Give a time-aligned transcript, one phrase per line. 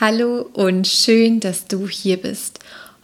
[0.00, 2.60] Hallo und schön, dass du hier bist.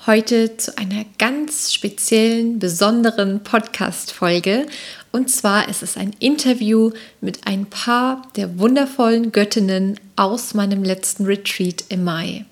[0.07, 4.67] Heute zu einer ganz speziellen, besonderen Podcast-Folge.
[5.13, 11.27] Und zwar ist es ein Interview mit ein paar der wundervollen Göttinnen aus meinem letzten
[11.27, 12.47] Retreat im Mai.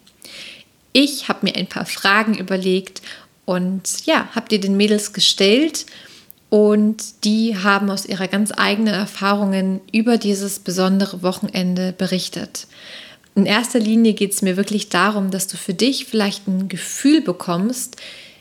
[0.93, 3.01] Ich habe mir ein paar Fragen überlegt
[3.47, 5.87] und ja, habe dir den Mädels gestellt
[6.51, 12.67] und die haben aus ihrer ganz eigenen Erfahrungen über dieses besondere Wochenende berichtet.
[13.35, 17.21] In erster Linie geht es mir wirklich darum, dass du für dich vielleicht ein Gefühl
[17.21, 17.97] bekommst,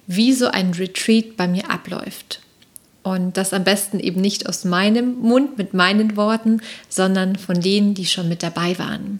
[0.05, 2.41] wie so ein Retreat bei mir abläuft.
[3.01, 7.95] Und das am besten eben nicht aus meinem Mund mit meinen Worten, sondern von denen,
[7.95, 9.19] die schon mit dabei waren.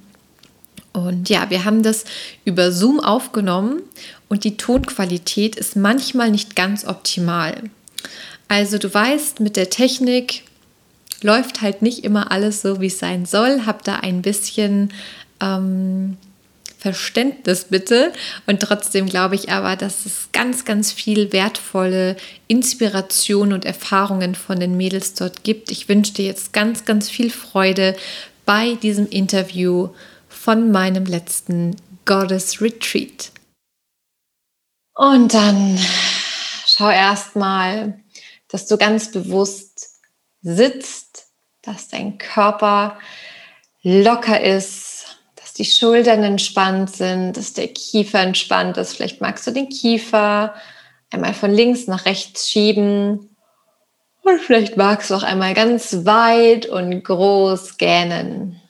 [0.93, 2.05] Und ja, wir haben das
[2.45, 3.81] über Zoom aufgenommen
[4.29, 7.63] und die Tonqualität ist manchmal nicht ganz optimal.
[8.47, 10.43] Also du weißt, mit der Technik
[11.23, 13.65] läuft halt nicht immer alles so, wie es sein soll.
[13.65, 14.93] Hab da ein bisschen
[15.43, 16.17] ähm,
[16.83, 18.11] Verständnis bitte.
[18.45, 24.59] Und trotzdem glaube ich aber, dass es ganz, ganz viel wertvolle Inspiration und Erfahrungen von
[24.59, 25.71] den Mädels dort gibt.
[25.71, 27.95] Ich wünsche dir jetzt ganz, ganz viel Freude
[28.45, 29.89] bei diesem Interview
[30.27, 33.31] von meinem letzten Goddess Retreat.
[34.93, 35.79] Und dann
[36.67, 37.97] schau erstmal,
[38.49, 40.01] dass du ganz bewusst
[40.41, 41.27] sitzt,
[41.61, 42.99] dass dein Körper
[43.83, 44.92] locker ist,
[45.53, 48.95] die Schultern entspannt sind, dass der Kiefer entspannt ist.
[48.95, 50.55] Vielleicht magst du den Kiefer
[51.11, 53.29] einmal von links nach rechts schieben.
[54.23, 58.61] Und vielleicht magst du auch einmal ganz weit und groß gähnen,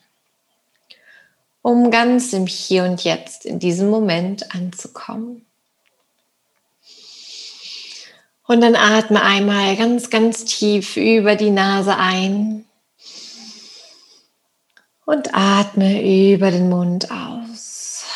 [1.62, 5.46] um ganz im Hier und Jetzt in diesem Moment anzukommen.
[8.46, 12.66] Und dann atme einmal ganz, ganz tief über die Nase ein
[15.04, 18.06] und atme über den Mund aus.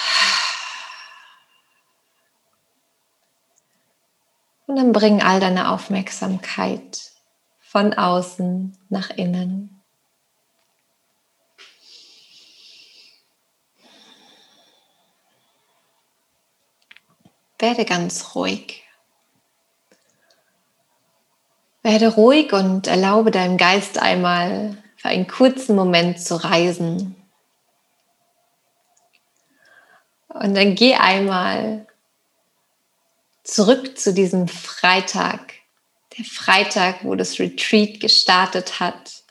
[4.67, 7.13] Und dann bring all deine Aufmerksamkeit
[7.61, 9.83] von außen nach innen.
[17.59, 18.85] Werde ganz ruhig.
[21.83, 27.15] Werde ruhig und erlaube deinem Geist einmal für einen kurzen Moment zu reisen.
[30.29, 31.87] Und dann geh einmal
[33.45, 35.55] zurück zu diesem Freitag,
[36.17, 39.23] der Freitag, wo das Retreat gestartet hat.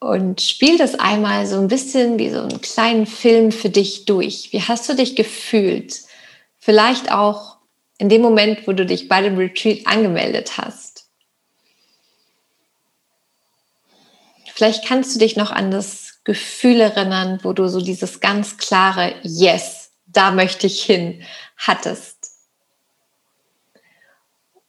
[0.00, 4.48] Und spiel das einmal so ein bisschen wie so einen kleinen Film für dich durch.
[4.52, 6.00] Wie hast du dich gefühlt?
[6.58, 7.58] Vielleicht auch
[7.98, 10.89] in dem Moment, wo du dich bei dem Retreat angemeldet hast.
[14.60, 19.14] Vielleicht kannst du dich noch an das Gefühl erinnern, wo du so dieses ganz klare
[19.22, 21.22] Yes, da möchte ich hin,
[21.56, 22.18] hattest.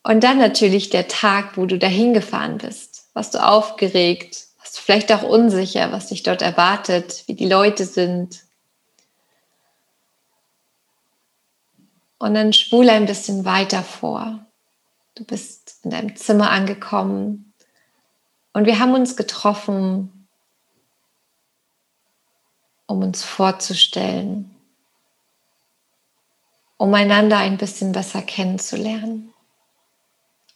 [0.01, 3.09] Und dann natürlich der Tag, wo du dahin gefahren bist.
[3.11, 4.45] Warst du aufgeregt?
[4.59, 8.45] Warst du vielleicht auch unsicher, was dich dort erwartet, wie die Leute sind?
[12.17, 14.39] Und dann spule ein bisschen weiter vor.
[15.15, 17.50] Du bist in deinem Zimmer angekommen,
[18.53, 20.27] und wir haben uns getroffen,
[22.85, 24.55] um uns vorzustellen,
[26.77, 29.33] um einander ein bisschen besser kennenzulernen.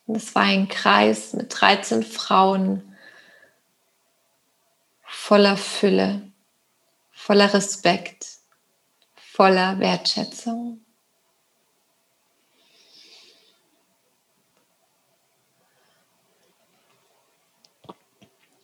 [0.06, 2.96] Und es war ein Kreis mit 13 Frauen
[5.04, 6.32] voller Fülle,
[7.12, 8.28] voller Respekt,
[9.16, 10.85] voller Wertschätzung.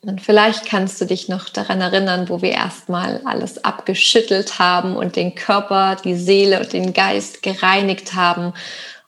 [0.04, 5.14] Und vielleicht kannst du dich noch daran erinnern, wo wir erstmal alles abgeschüttelt haben und
[5.14, 8.52] den Körper, die Seele und den Geist gereinigt haben,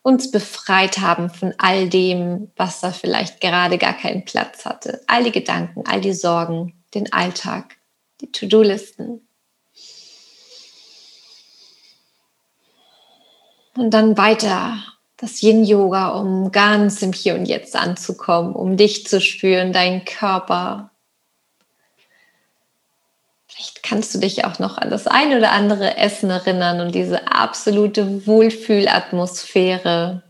[0.03, 5.01] uns befreit haben von all dem, was da vielleicht gerade gar keinen Platz hatte.
[5.09, 7.77] All die Gedanken, all die Sorgen, den Alltag,
[8.21, 9.27] die To-Do-Listen.
[13.77, 14.77] Und dann weiter
[15.17, 20.91] das Yin-Yoga, um ganz im Hier und Jetzt anzukommen, um dich zu spüren, deinen Körper.
[23.47, 27.29] Vielleicht kannst du dich auch noch an das ein oder andere Essen erinnern und diese
[27.29, 30.25] absolute Wohlfühlatmosphäre.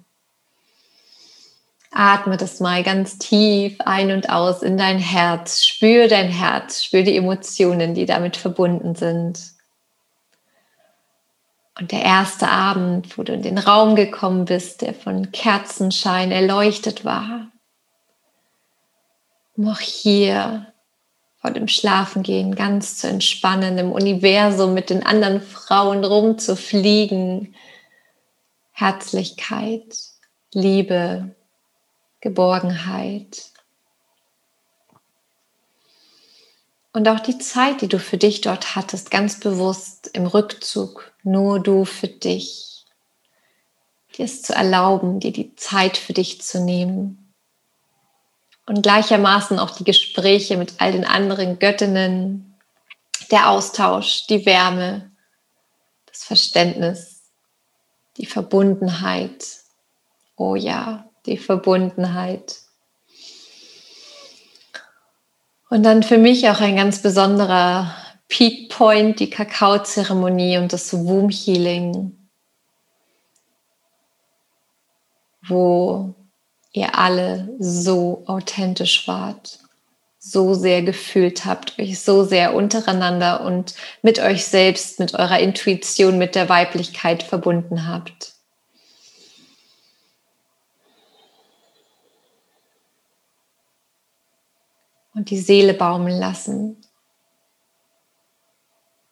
[1.91, 5.65] Atme das mal ganz tief ein und aus in dein Herz.
[5.65, 9.54] Spür dein Herz, spür die Emotionen, die damit verbunden sind.
[11.79, 17.05] Und der erste Abend, wo du in den Raum gekommen bist, der von Kerzenschein erleuchtet
[17.05, 17.51] war,
[19.59, 20.73] auch hier
[21.41, 27.55] vor dem Schlafengehen ganz zu entspannen, im Universum mit den anderen Frauen rumzufliegen.
[28.73, 29.97] Herzlichkeit,
[30.53, 31.35] Liebe,
[32.21, 33.51] Geborgenheit.
[36.93, 41.59] Und auch die Zeit, die du für dich dort hattest, ganz bewusst im Rückzug, nur
[41.61, 42.85] du für dich,
[44.17, 47.35] dir es zu erlauben, dir die Zeit für dich zu nehmen.
[48.67, 52.55] Und gleichermaßen auch die Gespräche mit all den anderen Göttinnen,
[53.31, 55.11] der Austausch, die Wärme,
[56.07, 57.23] das Verständnis,
[58.17, 59.45] die Verbundenheit.
[60.37, 62.61] Oh ja, die Verbundenheit.
[65.69, 67.95] Und dann für mich auch ein ganz besonderer
[68.29, 72.17] Peak Point, die Kakaozeremonie und das Womb Healing,
[75.47, 76.15] wo
[76.73, 79.61] ihr alle so authentisch wart,
[80.19, 86.19] so sehr gefühlt habt, euch so sehr untereinander und mit euch selbst, mit eurer Intuition,
[86.19, 88.35] mit der Weiblichkeit verbunden habt.
[95.15, 96.84] und die Seele baumeln lassen.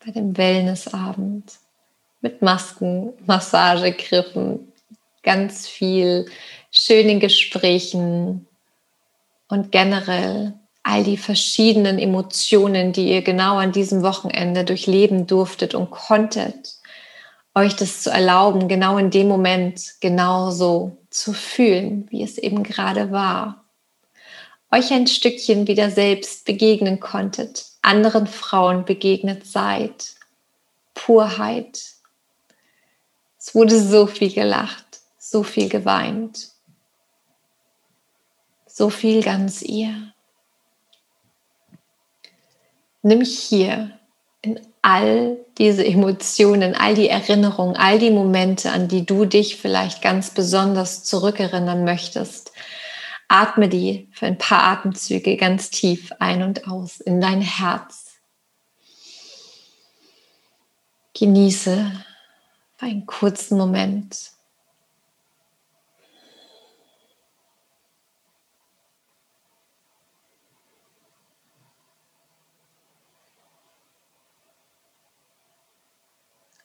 [0.04, 1.44] Bei dem Wellnessabend
[2.22, 4.72] mit Masken, Massagegriffen,
[5.22, 6.26] ganz viel
[6.72, 8.48] schönen Gesprächen
[9.48, 15.90] und generell all die verschiedenen Emotionen, die ihr genau an diesem Wochenende durchleben durftet und
[15.90, 16.74] konntet,
[17.54, 23.12] euch das zu erlauben, genau in dem Moment genauso zu fühlen, wie es eben gerade
[23.12, 23.64] war.
[24.72, 30.14] Euch ein Stückchen wieder selbst begegnen konntet, anderen Frauen begegnet seid.
[30.94, 31.82] Purheit.
[33.38, 36.50] Es wurde so viel gelacht, so viel geweint,
[38.66, 40.12] so viel ganz ihr.
[43.02, 43.98] Nimm hier
[44.42, 50.02] in all diese Emotionen, all die Erinnerungen, all die Momente, an die du dich vielleicht
[50.02, 52.52] ganz besonders zurückerinnern möchtest,
[53.32, 58.20] Atme die für ein paar Atemzüge ganz tief ein und aus in dein Herz.
[61.14, 61.90] Genieße
[62.76, 64.32] für einen kurzen Moment.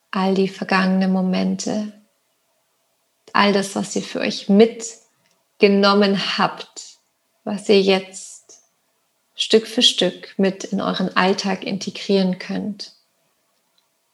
[0.09, 1.93] all die vergangenen Momente,
[3.33, 5.06] all das, was ihr für euch mit
[5.59, 6.97] genommen habt,
[7.43, 8.61] was ihr jetzt
[9.35, 12.93] Stück für Stück mit in euren Alltag integrieren könnt.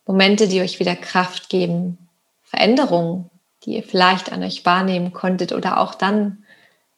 [0.06, 2.10] Momente, die euch wieder Kraft geben,
[2.44, 3.30] Veränderungen,
[3.64, 6.46] die ihr vielleicht an euch wahrnehmen konntet oder auch dann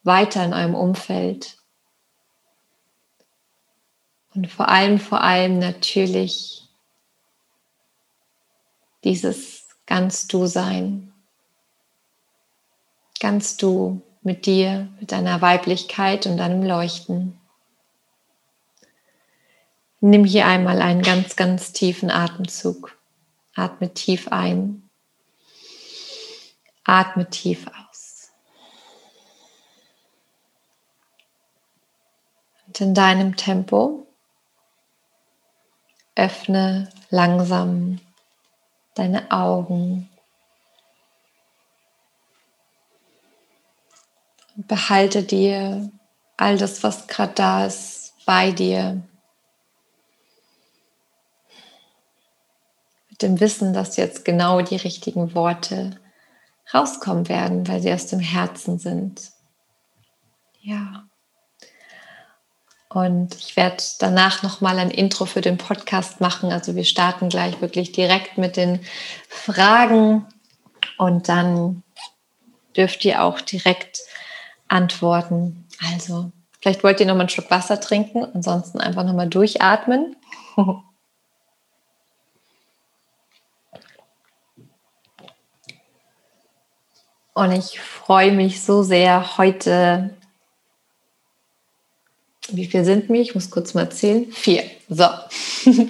[0.04, 1.58] weiter in eurem Umfeld.
[4.34, 6.68] Und vor allem, vor allem natürlich
[9.04, 11.14] dieses ganz du sein.
[13.20, 17.40] Ganz du mit dir, mit deiner Weiblichkeit und deinem Leuchten.
[20.02, 22.98] Nimm hier einmal einen ganz, ganz tiefen Atemzug.
[23.56, 24.90] Atme tief ein.
[26.84, 28.32] Atme tief aus.
[32.68, 34.08] Und in deinem Tempo
[36.16, 38.00] öffne langsam
[38.96, 40.10] deine Augen
[44.56, 45.92] behalte dir
[46.38, 49.04] all das, was gerade da ist, bei dir.
[53.10, 56.00] Mit dem Wissen, dass jetzt genau die richtigen Worte
[56.74, 59.32] rauskommen werden, weil sie aus dem Herzen sind.
[60.62, 61.08] Ja.
[62.90, 66.52] Und ich werde danach nochmal ein Intro für den Podcast machen.
[66.52, 68.80] Also wir starten gleich wirklich direkt mit den
[69.30, 70.26] Fragen
[70.98, 71.84] und dann
[72.76, 74.00] dürft ihr auch direkt
[74.68, 75.66] antworten.
[75.94, 76.32] Also,
[76.62, 80.16] vielleicht wollt ihr noch mal einen Schluck Wasser trinken, ansonsten einfach noch mal durchatmen.
[87.36, 90.16] Und ich freue mich so sehr heute.
[92.48, 93.20] Wie viel sind wir?
[93.20, 94.32] Ich muss kurz mal zählen.
[94.32, 94.64] Vier.
[94.90, 95.06] So.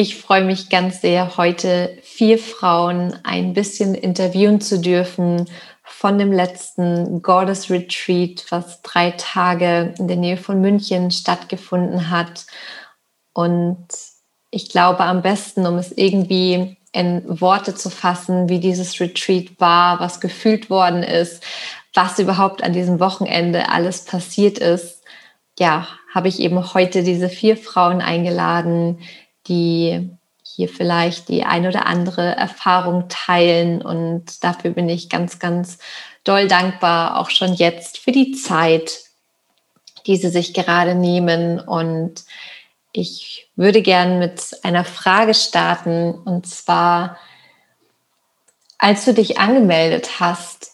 [0.00, 5.50] Ich freue mich ganz sehr, heute vier Frauen ein bisschen interviewen zu dürfen
[5.88, 12.46] von dem letzten Goddess Retreat, was drei Tage in der Nähe von München stattgefunden hat.
[13.32, 13.86] Und
[14.50, 20.00] ich glaube am besten, um es irgendwie in Worte zu fassen, wie dieses Retreat war,
[20.00, 21.44] was gefühlt worden ist,
[21.94, 25.02] was überhaupt an diesem Wochenende alles passiert ist,
[25.58, 29.00] ja, habe ich eben heute diese vier Frauen eingeladen,
[29.48, 30.10] die
[30.58, 33.80] hier vielleicht die ein oder andere Erfahrung teilen.
[33.80, 35.78] Und dafür bin ich ganz, ganz
[36.24, 39.04] doll dankbar, auch schon jetzt für die Zeit,
[40.08, 41.60] die sie sich gerade nehmen.
[41.60, 42.24] Und
[42.90, 46.12] ich würde gern mit einer Frage starten.
[46.12, 47.18] Und zwar,
[48.78, 50.72] als du dich angemeldet hast,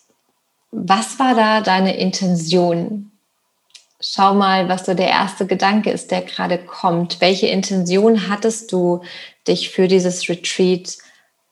[0.71, 3.11] was war da deine Intention?
[4.01, 7.21] Schau mal, was so der erste Gedanke ist, der gerade kommt.
[7.21, 9.03] Welche Intention hattest du,
[9.47, 10.97] dich für dieses Retreat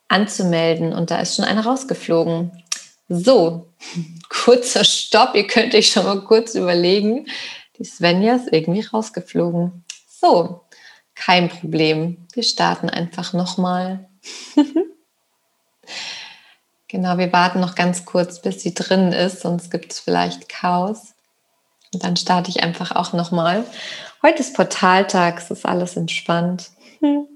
[0.09, 0.93] anzumelden?
[0.93, 2.63] Und da ist schon eine rausgeflogen.
[3.09, 3.69] So,
[4.29, 5.35] kurzer Stopp.
[5.35, 7.27] Ihr könnt euch schon mal kurz überlegen.
[7.79, 9.85] Die Svenja ist irgendwie rausgeflogen.
[10.09, 10.63] So,
[11.15, 12.27] kein Problem.
[12.33, 14.09] Wir starten einfach nochmal.
[16.89, 21.15] genau, wir warten noch ganz kurz, bis sie drin ist, sonst gibt es vielleicht Chaos.
[21.93, 23.65] Und dann starte ich einfach auch nochmal.
[24.23, 26.71] Heute ist Portaltag, es ist alles entspannt.
[27.01, 27.27] Hm.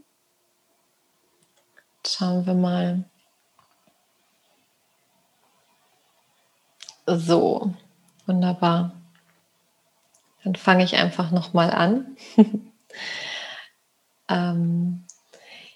[2.07, 3.05] Schauen wir mal.
[7.07, 7.75] So,
[8.27, 8.93] wunderbar.
[10.45, 12.17] Dann fange ich einfach nochmal an.
[14.29, 15.05] ähm,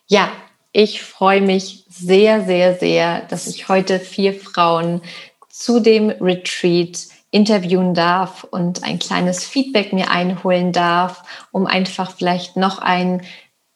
[0.07, 0.31] ja,
[0.73, 5.03] ich freue mich sehr, sehr, sehr, dass ich heute vier Frauen
[5.49, 12.57] zu dem Retreat interviewen darf und ein kleines Feedback mir einholen darf, um einfach vielleicht
[12.57, 13.23] noch ein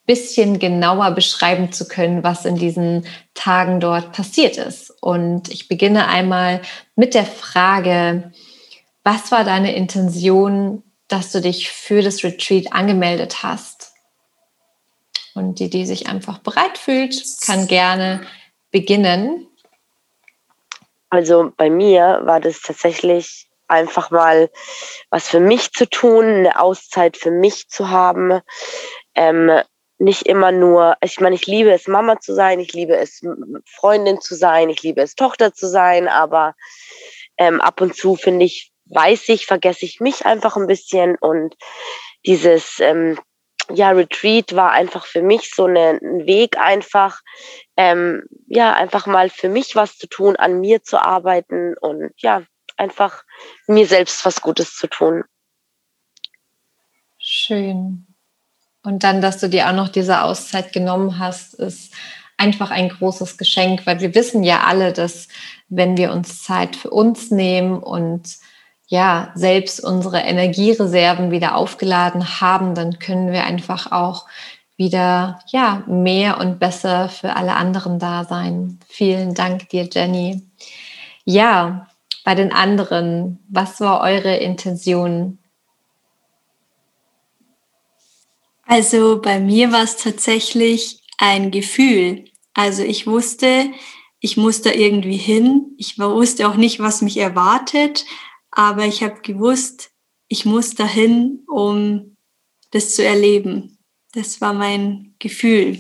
[0.07, 4.91] bisschen genauer beschreiben zu können, was in diesen Tagen dort passiert ist.
[5.01, 6.61] Und ich beginne einmal
[6.95, 8.33] mit der Frage,
[9.03, 13.93] was war deine Intention, dass du dich für das Retreat angemeldet hast?
[15.35, 18.27] Und die, die sich einfach bereit fühlt, kann gerne
[18.71, 19.47] beginnen.
[21.11, 24.51] Also bei mir war das tatsächlich einfach mal
[25.11, 28.41] was für mich zu tun, eine Auszeit für mich zu haben.
[29.15, 29.63] Ähm,
[29.99, 33.21] nicht immer nur, ich meine, ich liebe es, Mama zu sein, ich liebe es,
[33.67, 36.55] Freundin zu sein, ich liebe es, Tochter zu sein, aber
[37.39, 41.55] ähm, ab und zu finde ich, weiß ich, vergesse ich mich einfach ein bisschen und
[42.27, 43.19] dieses ähm,
[43.73, 47.21] ja, Retreat war einfach für mich so eine, ein Weg einfach,
[47.77, 52.43] ähm, ja, einfach mal für mich was zu tun, an mir zu arbeiten und ja,
[52.77, 53.25] einfach
[53.67, 55.25] mir selbst was Gutes zu tun.
[57.19, 58.14] Schön.
[58.85, 61.93] Und dann, dass du dir auch noch diese Auszeit genommen hast, ist
[62.37, 65.29] einfach ein großes Geschenk, weil wir wissen ja alle, dass
[65.69, 68.37] wenn wir uns Zeit für uns nehmen und
[68.87, 74.27] ja, selbst unsere Energiereserven wieder aufgeladen haben, dann können wir einfach auch
[74.77, 78.79] wieder ja, mehr und besser für alle anderen da sein.
[78.89, 80.43] Vielen Dank dir, Jenny.
[81.25, 81.87] Ja,
[82.25, 85.39] bei den anderen, was war eure Intention?
[88.67, 92.25] Also bei mir war es tatsächlich ein Gefühl.
[92.55, 93.71] Also ich wusste,
[94.21, 95.75] ich muss da irgendwie hin.
[95.77, 98.05] Ich wusste auch nicht, was mich erwartet,
[98.51, 99.91] aber ich habe gewusst,
[100.29, 102.17] ich muss dahin, um
[102.71, 103.79] das zu erleben.
[104.13, 105.79] Das war mein Gefühl.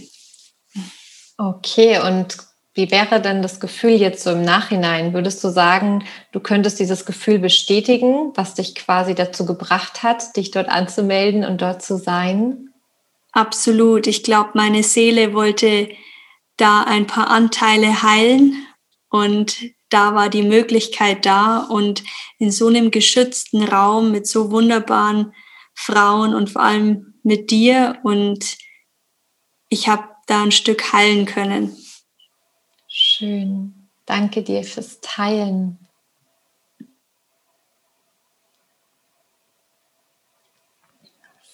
[1.38, 2.36] Okay, und
[2.74, 5.14] wie wäre denn das Gefühl jetzt so im Nachhinein?
[5.14, 10.50] Würdest du sagen, du könntest dieses Gefühl bestätigen, was dich quasi dazu gebracht hat, dich
[10.50, 12.73] dort anzumelden und dort zu sein?
[13.34, 14.06] Absolut.
[14.06, 15.90] Ich glaube, meine Seele wollte
[16.56, 18.64] da ein paar Anteile heilen
[19.10, 19.60] und
[19.90, 22.04] da war die Möglichkeit da und
[22.38, 25.34] in so einem geschützten Raum mit so wunderbaren
[25.74, 28.56] Frauen und vor allem mit dir und
[29.68, 31.76] ich habe da ein Stück heilen können.
[32.86, 33.90] Schön.
[34.06, 35.83] Danke dir fürs Teilen.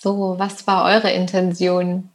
[0.03, 2.09] So, was war eure Intention?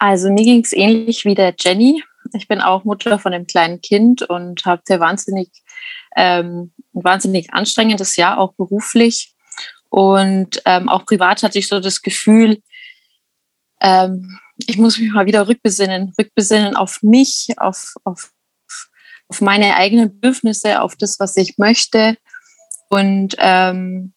[0.00, 2.02] Also mir ging es ähnlich wie der Jenny.
[2.32, 5.50] Ich bin auch Mutter von einem kleinen Kind und habe sehr wahnsinnig,
[6.16, 9.36] ähm, ein wahnsinnig anstrengendes Jahr, auch beruflich.
[9.88, 12.60] Und ähm, auch privat hatte ich so das Gefühl,
[13.80, 18.32] ähm, ich muss mich mal wieder rückbesinnen, rückbesinnen auf mich, auf, auf,
[19.28, 22.16] auf meine eigenen Bedürfnisse, auf das, was ich möchte.
[22.90, 24.12] Und ähm,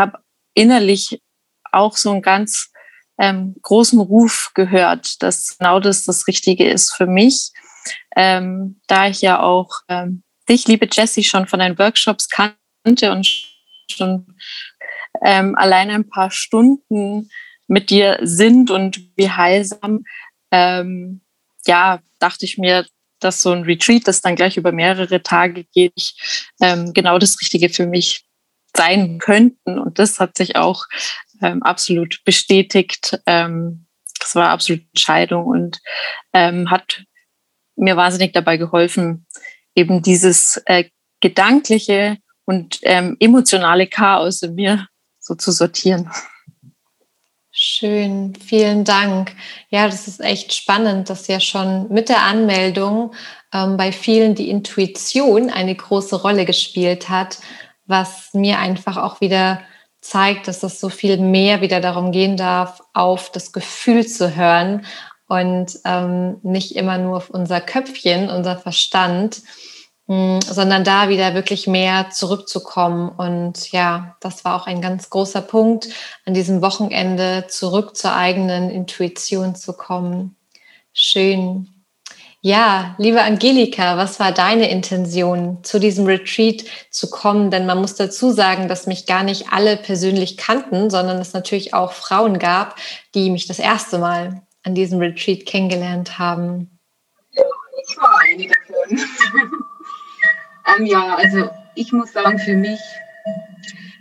[0.00, 0.18] habe
[0.54, 1.22] innerlich
[1.70, 2.72] auch so einen ganz
[3.18, 7.52] ähm, großen Ruf gehört, dass genau das das Richtige ist für mich.
[8.16, 13.28] Ähm, da ich ja auch ähm, dich, liebe Jessie, schon von deinen Workshops kannte und
[13.90, 14.36] schon
[15.22, 17.30] ähm, allein ein paar Stunden
[17.68, 20.04] mit dir sind und wie heilsam,
[20.50, 21.20] ähm,
[21.66, 22.86] ja, dachte ich mir,
[23.20, 26.14] dass so ein Retreat, das dann gleich über mehrere Tage geht,
[26.60, 28.24] ähm, genau das Richtige für mich
[28.76, 29.78] sein könnten.
[29.78, 30.84] Und das hat sich auch
[31.42, 33.18] ähm, absolut bestätigt.
[33.26, 33.86] Ähm,
[34.18, 35.80] das war absolut Entscheidung und
[36.32, 37.04] ähm, hat
[37.76, 39.26] mir wahnsinnig dabei geholfen,
[39.74, 40.84] eben dieses äh,
[41.20, 44.86] gedankliche und ähm, emotionale Chaos in mir
[45.18, 46.10] so zu sortieren.
[47.62, 49.36] Schön, vielen Dank.
[49.68, 53.12] Ja, das ist echt spannend, dass ja schon mit der Anmeldung
[53.52, 57.36] ähm, bei vielen die Intuition eine große Rolle gespielt hat,
[57.84, 59.60] was mir einfach auch wieder
[60.00, 64.86] zeigt, dass es so viel mehr wieder darum gehen darf, auf das Gefühl zu hören
[65.28, 69.42] und ähm, nicht immer nur auf unser Köpfchen, unser Verstand,
[70.10, 73.10] sondern da wieder wirklich mehr zurückzukommen.
[73.10, 75.88] Und ja, das war auch ein ganz großer Punkt,
[76.26, 80.34] an diesem Wochenende zurück zur eigenen Intuition zu kommen.
[80.92, 81.68] Schön.
[82.42, 87.52] Ja, liebe Angelika, was war deine Intention, zu diesem Retreat zu kommen?
[87.52, 91.72] Denn man muss dazu sagen, dass mich gar nicht alle persönlich kannten, sondern es natürlich
[91.72, 92.74] auch Frauen gab,
[93.14, 96.80] die mich das erste Mal an diesem Retreat kennengelernt haben.
[97.30, 97.44] Ja,
[97.88, 99.60] ich war eine davon.
[100.66, 102.80] ähm, ja, also ich muss sagen, für mich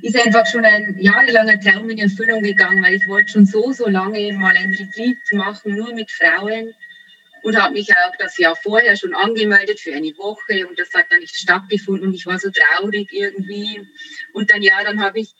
[0.01, 3.88] ist einfach schon ein jahrelanger Traum in Erfüllung gegangen, weil ich wollte schon so, so
[3.88, 6.74] lange mal ein Retreat machen, nur mit Frauen
[7.44, 11.06] und habe mich auch das Jahr vorher schon angemeldet für eine Woche und das hat
[11.10, 13.88] dann nicht stattgefunden und ich war so traurig irgendwie.
[14.34, 15.34] Und dann ja, dann habe ich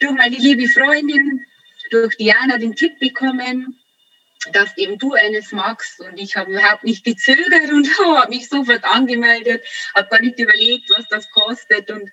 [0.00, 1.44] durch meine liebe Freundin,
[1.90, 3.77] durch Diana den Tipp bekommen,
[4.52, 8.84] dass eben du eines magst und ich habe überhaupt nicht gezögert und habe mich sofort
[8.84, 12.10] angemeldet, habe gar nicht überlegt, was das kostet und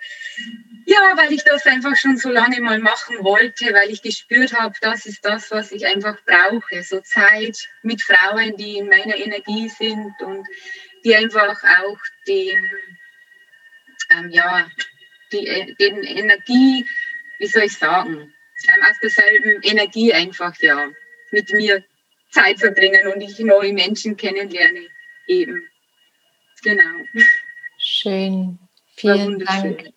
[0.86, 4.76] ja, weil ich das einfach schon so lange mal machen wollte, weil ich gespürt habe,
[4.82, 6.84] das ist das, was ich einfach brauche.
[6.84, 10.48] So Zeit mit Frauen, die in meiner Energie sind und
[11.04, 12.70] die einfach auch den,
[14.12, 14.70] ähm, ja,
[15.32, 16.86] die, äh, den Energie,
[17.40, 18.34] wie soll ich sagen,
[18.68, 20.90] ähm, aus derselben Energie einfach, ja,
[21.32, 21.84] mit mir
[22.36, 24.82] Zeit verbringen und ich neue Menschen kennenlerne.
[25.28, 25.64] Eben.
[26.64, 26.84] Genau.
[27.78, 28.60] Schön.
[28.96, 29.94] Vielen Dank.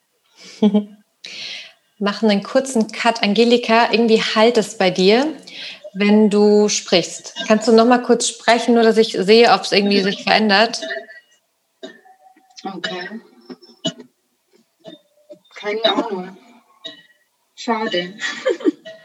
[1.99, 3.23] Machen einen kurzen Cut.
[3.23, 5.35] Angelika, irgendwie halt es bei dir,
[5.95, 7.35] wenn du sprichst.
[7.49, 10.81] Kannst du noch mal kurz sprechen, nur dass ich sehe, ob es irgendwie sich verändert?
[12.65, 13.21] Okay.
[15.57, 16.37] Keine Ahnung.
[17.57, 18.15] Schade.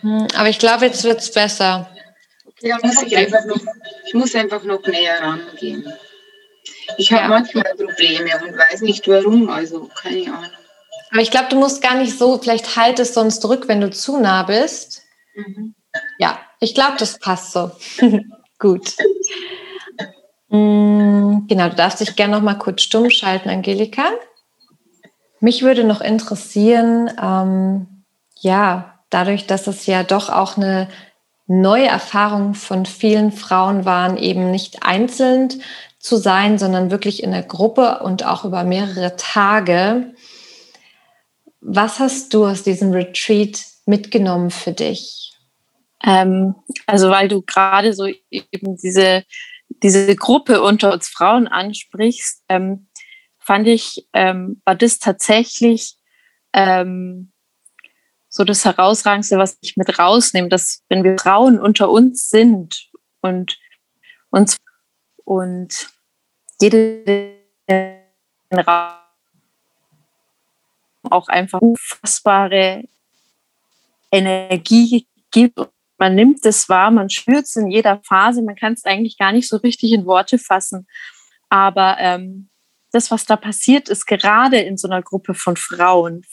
[0.03, 1.89] Hm, aber ich glaube, jetzt wird es besser.
[2.63, 3.59] Ja, muss ich einfach noch,
[4.05, 5.85] ich muss einfach noch näher rangehen.
[6.97, 7.27] Ich habe ja.
[7.27, 10.49] manchmal Probleme und weiß nicht warum, also keine Ahnung.
[11.11, 13.91] Aber ich glaube, du musst gar nicht so, vielleicht halt es sonst zurück, wenn du
[13.91, 15.01] zu nah bist.
[15.35, 15.75] Mhm.
[16.17, 17.71] Ja, ich glaube, das passt so.
[18.59, 18.93] Gut.
[20.47, 24.03] Mm, genau, du darfst dich gerne noch mal kurz stumm schalten, Angelika.
[25.41, 28.05] Mich würde noch interessieren, ähm,
[28.39, 30.87] ja, dadurch, dass es ja doch auch eine
[31.47, 35.49] neue Erfahrung von vielen Frauen waren, eben nicht einzeln
[35.99, 40.13] zu sein, sondern wirklich in der Gruppe und auch über mehrere Tage.
[41.61, 45.33] Was hast du aus diesem Retreat mitgenommen für dich?
[46.03, 49.23] Ähm, also weil du gerade so eben diese,
[49.81, 52.87] diese Gruppe unter uns Frauen ansprichst, ähm,
[53.39, 55.95] fand ich, ähm, war das tatsächlich
[56.53, 57.32] ähm,
[58.35, 62.89] so das Herausragendste, was ich mit rausnehme, dass wenn wir Frauen unter uns sind
[63.21, 63.59] und
[64.31, 64.57] uns
[65.23, 65.87] und
[66.59, 67.37] jede
[71.03, 72.85] auch einfach unfassbare
[74.11, 75.59] Energie gibt.
[75.99, 79.31] Man nimmt es wahr, man spürt es in jeder Phase, man kann es eigentlich gar
[79.31, 80.87] nicht so richtig in Worte fassen.
[81.49, 82.49] Aber ähm,
[82.91, 86.23] das, was da passiert ist, gerade in so einer Gruppe von Frauen,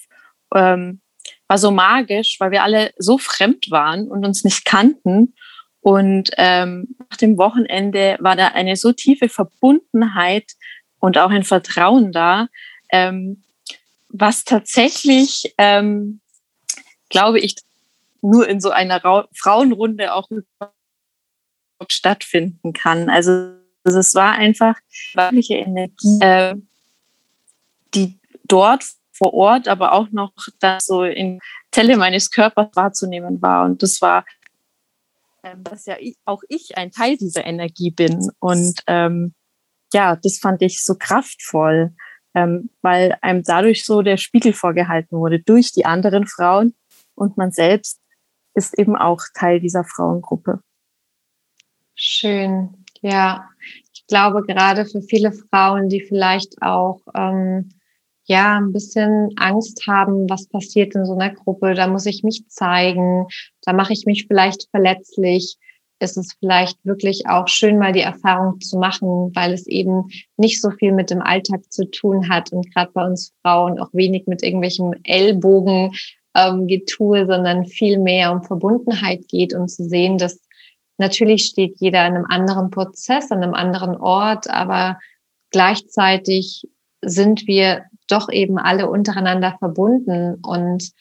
[0.54, 1.02] ähm,
[1.50, 5.34] war so magisch, weil wir alle so fremd waren und uns nicht kannten.
[5.80, 10.52] Und ähm, nach dem Wochenende war da eine so tiefe Verbundenheit
[11.00, 12.46] und auch ein Vertrauen da,
[12.92, 13.42] ähm,
[14.10, 16.20] was tatsächlich, ähm,
[17.08, 17.56] glaube ich,
[18.22, 20.28] nur in so einer Ra Frauenrunde auch
[21.88, 23.10] stattfinden kann.
[23.10, 24.76] Also, es war einfach
[25.14, 26.54] weibliche Energie, äh,
[27.92, 28.84] die dort
[29.20, 33.66] vor Ort, aber auch noch das so in Zelle meines Körpers wahrzunehmen war.
[33.66, 34.24] Und das war,
[35.44, 38.30] ähm, dass ja auch ich ein Teil dieser Energie bin.
[38.38, 39.34] Und ähm,
[39.92, 41.92] ja, das fand ich so kraftvoll,
[42.34, 46.74] ähm, weil einem dadurch so der Spiegel vorgehalten wurde durch die anderen Frauen
[47.14, 48.00] und man selbst
[48.54, 50.60] ist eben auch Teil dieser Frauengruppe.
[51.94, 53.48] Schön, ja.
[53.92, 57.68] Ich glaube, gerade für viele Frauen, die vielleicht auch ähm,
[58.30, 62.44] ja ein bisschen Angst haben, was passiert in so einer Gruppe, da muss ich mich
[62.48, 63.26] zeigen,
[63.64, 65.56] da mache ich mich vielleicht verletzlich.
[65.98, 70.62] Ist es vielleicht wirklich auch schön, mal die Erfahrung zu machen, weil es eben nicht
[70.62, 74.26] so viel mit dem Alltag zu tun hat und gerade bei uns Frauen auch wenig
[74.26, 75.92] mit irgendwelchem Ellbogen
[76.34, 80.40] ähm, Getue, sondern viel mehr um Verbundenheit geht und zu sehen, dass
[80.98, 84.98] natürlich steht jeder in einem anderen Prozess, an einem anderen Ort, aber
[85.50, 86.66] gleichzeitig
[87.02, 90.92] sind wir doch eben alle untereinander verbunden und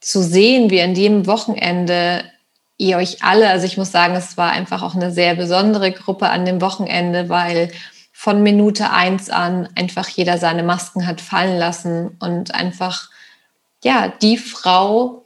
[0.00, 2.24] zu sehen, wie in jedem Wochenende
[2.78, 6.30] ihr euch alle, also ich muss sagen, es war einfach auch eine sehr besondere Gruppe
[6.30, 7.70] an dem Wochenende, weil
[8.12, 13.10] von Minute eins an einfach jeder seine Masken hat fallen lassen und einfach,
[13.84, 15.24] ja, die Frau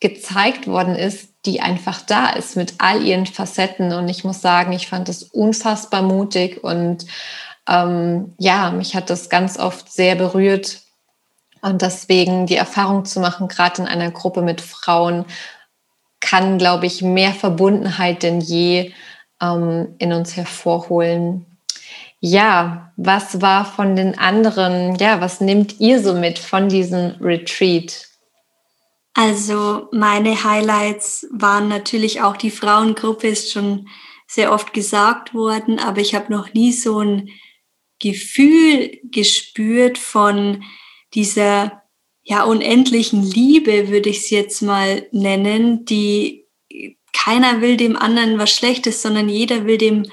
[0.00, 3.92] gezeigt worden ist, die einfach da ist mit all ihren Facetten.
[3.92, 7.06] Und ich muss sagen, ich fand es unfassbar mutig und
[7.72, 10.82] ähm, ja, mich hat das ganz oft sehr berührt.
[11.62, 15.24] Und deswegen die Erfahrung zu machen, gerade in einer Gruppe mit Frauen,
[16.20, 18.92] kann, glaube ich, mehr Verbundenheit denn je
[19.40, 21.46] ähm, in uns hervorholen.
[22.20, 28.06] Ja, was war von den anderen, ja, was nehmt ihr so mit von diesem Retreat?
[29.14, 33.88] Also meine Highlights waren natürlich auch die Frauengruppe, ist schon
[34.26, 37.28] sehr oft gesagt worden, aber ich habe noch nie so ein
[38.02, 40.64] Gefühl gespürt von
[41.14, 41.82] dieser
[42.24, 46.46] ja, unendlichen Liebe, würde ich es jetzt mal nennen, die
[47.12, 50.04] keiner will dem anderen was Schlechtes, sondern jeder will dem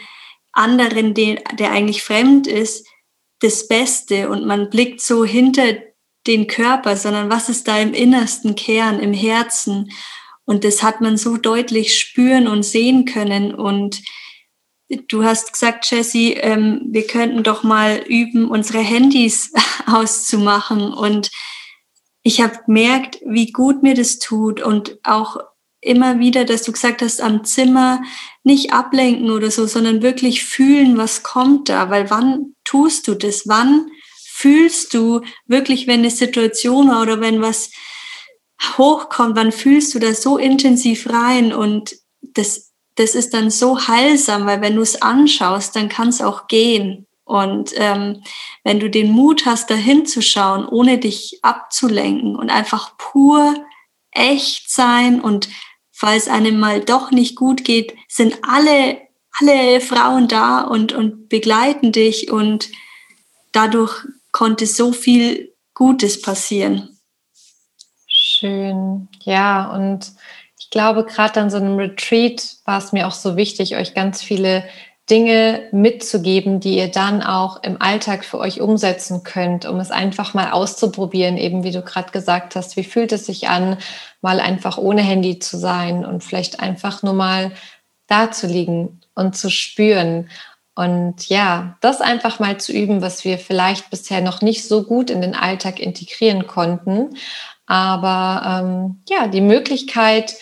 [0.51, 2.87] anderen, den, der eigentlich fremd ist,
[3.39, 5.77] das Beste und man blickt so hinter
[6.27, 9.91] den Körper, sondern was ist da im innersten Kern, im Herzen.
[10.45, 13.53] Und das hat man so deutlich spüren und sehen können.
[13.53, 14.01] Und
[14.89, 19.51] du hast gesagt, Jessie, ähm, wir könnten doch mal üben, unsere Handys
[19.85, 20.93] auszumachen.
[20.93, 21.31] Und
[22.23, 24.61] ich habe gemerkt, wie gut mir das tut.
[24.61, 25.37] Und auch
[25.81, 28.01] immer wieder, dass du gesagt hast, am Zimmer
[28.43, 33.47] nicht ablenken oder so, sondern wirklich fühlen, was kommt da, weil wann tust du das?
[33.47, 33.89] Wann
[34.25, 37.71] fühlst du wirklich, wenn eine Situation war oder wenn was
[38.77, 41.53] hochkommt, wann fühlst du da so intensiv rein?
[41.53, 42.68] Und das,
[42.99, 47.07] das ist dann so heilsam, weil wenn du es anschaust, dann kann es auch gehen.
[47.23, 48.23] Und ähm,
[48.65, 53.55] wenn du den Mut hast, da hinzuschauen, ohne dich abzulenken und einfach pur
[54.11, 55.47] echt sein und
[55.91, 58.99] falls einem mal doch nicht gut geht, sind alle,
[59.39, 62.69] alle Frauen da und, und begleiten dich und
[63.53, 63.95] dadurch
[64.33, 66.99] konnte so viel Gutes passieren.
[68.07, 70.11] Schön, ja, und
[70.69, 74.21] ich glaube, gerade an so einem Retreat war es mir auch so wichtig, euch ganz
[74.21, 74.63] viele
[75.09, 80.35] Dinge mitzugeben, die ihr dann auch im Alltag für euch umsetzen könnt, um es einfach
[80.35, 83.79] mal auszuprobieren, eben wie du gerade gesagt hast, wie fühlt es sich an,
[84.21, 87.51] mal einfach ohne Handy zu sein und vielleicht einfach nur mal
[88.05, 90.29] da zu liegen und zu spüren.
[90.75, 95.09] Und ja, das einfach mal zu üben, was wir vielleicht bisher noch nicht so gut
[95.09, 97.17] in den Alltag integrieren konnten.
[97.65, 100.35] Aber ähm, ja, die Möglichkeit,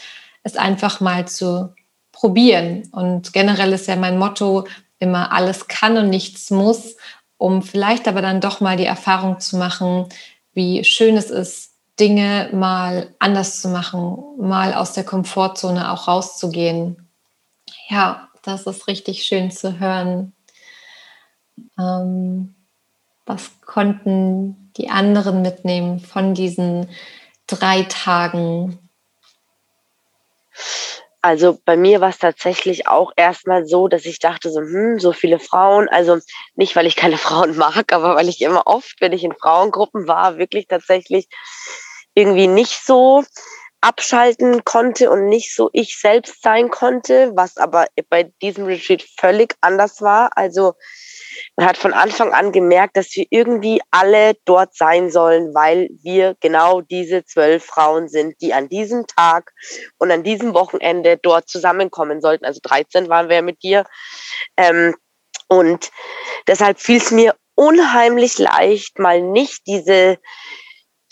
[0.47, 1.73] es einfach mal zu
[2.11, 2.89] probieren.
[2.91, 4.65] Und generell ist ja mein Motto
[4.99, 6.95] immer, alles kann und nichts muss,
[7.37, 10.07] um vielleicht aber dann doch mal die Erfahrung zu machen,
[10.53, 17.07] wie schön es ist, Dinge mal anders zu machen, mal aus der Komfortzone auch rauszugehen.
[17.89, 20.33] Ja, das ist richtig schön zu hören.
[21.77, 22.55] Ähm,
[23.25, 26.87] was konnten die anderen mitnehmen von diesen
[27.47, 28.79] drei Tagen?
[31.21, 35.11] Also bei mir war es tatsächlich auch erstmal so, dass ich dachte so, hm, so
[35.13, 36.19] viele Frauen, also
[36.55, 40.07] nicht, weil ich keine Frauen mag, aber weil ich immer oft, wenn ich in Frauengruppen
[40.07, 41.27] war, wirklich tatsächlich
[42.13, 43.23] irgendwie nicht so
[43.81, 49.55] abschalten konnte und nicht so ich selbst sein konnte, was aber bei diesem Retreat völlig
[49.61, 50.31] anders war.
[50.35, 50.73] Also
[51.55, 56.35] man hat von Anfang an gemerkt, dass wir irgendwie alle dort sein sollen, weil wir
[56.39, 59.51] genau diese zwölf Frauen sind, die an diesem Tag
[59.97, 62.45] und an diesem Wochenende dort zusammenkommen sollten.
[62.45, 63.85] Also 13 waren wir mit dir.
[64.55, 64.95] Ähm,
[65.47, 65.91] und
[66.47, 70.17] deshalb fiel es mir unheimlich leicht, mal nicht diese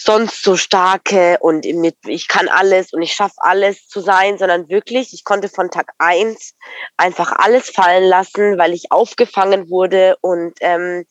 [0.05, 4.69] sonst so starke und mit, ich kann alles und ich schaffe alles zu sein, sondern
[4.69, 6.53] wirklich, ich konnte von Tag eins
[6.97, 11.05] einfach alles fallen lassen, weil ich aufgefangen wurde und ähm,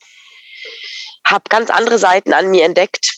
[1.26, 3.10] habe ganz andere Seiten an mir entdeckt,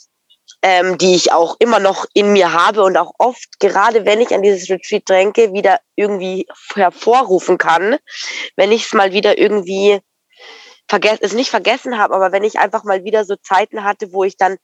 [0.62, 4.34] ähm, die ich auch immer noch in mir habe und auch oft, gerade wenn ich
[4.34, 7.98] an dieses Retreat denke, wieder irgendwie hervorrufen kann,
[8.56, 10.00] wenn ich es mal wieder irgendwie
[10.88, 14.24] vergessen, es nicht vergessen habe, aber wenn ich einfach mal wieder so Zeiten hatte, wo
[14.24, 14.56] ich dann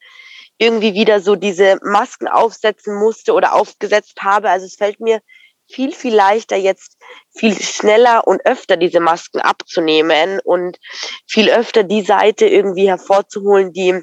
[0.59, 4.51] irgendwie wieder so diese Masken aufsetzen musste oder aufgesetzt habe.
[4.51, 5.21] Also es fällt mir
[5.69, 6.99] viel, viel leichter jetzt
[7.35, 10.79] viel schneller und öfter diese Masken abzunehmen und
[11.27, 14.03] viel öfter die Seite irgendwie hervorzuholen, die